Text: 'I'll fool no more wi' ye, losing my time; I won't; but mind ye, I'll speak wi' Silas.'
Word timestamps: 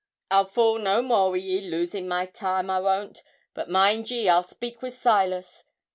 'I'll 0.31 0.45
fool 0.45 0.79
no 0.79 1.03
more 1.03 1.29
wi' 1.29 1.37
ye, 1.37 1.61
losing 1.69 2.07
my 2.07 2.25
time; 2.25 2.71
I 2.71 2.79
won't; 2.79 3.21
but 3.53 3.69
mind 3.69 4.09
ye, 4.09 4.27
I'll 4.27 4.41
speak 4.47 4.81
wi' 4.81 4.89
Silas.' 4.89 5.63